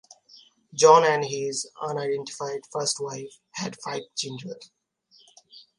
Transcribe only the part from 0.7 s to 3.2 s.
John and his unidentified first